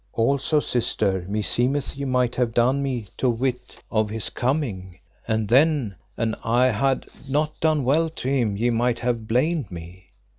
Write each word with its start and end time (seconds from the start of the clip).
Also, 0.13 0.59
sister, 0.59 1.27
meseemeth 1.29 1.95
ye 1.95 2.05
might 2.05 2.33
have 2.33 2.55
done 2.55 2.81
me 2.81 3.05
to 3.17 3.29
wit 3.29 3.83
of 3.91 4.09
his 4.09 4.31
coming, 4.31 4.97
and 5.27 5.47
then 5.47 5.93
an 6.17 6.33
I 6.43 6.71
had 6.71 7.05
not 7.29 7.59
done 7.59 7.83
well 7.83 8.09
to 8.09 8.27
him 8.27 8.57
ye 8.57 8.71
might 8.71 8.97
have 9.01 9.27
blamed 9.27 9.69
me. 9.69 10.07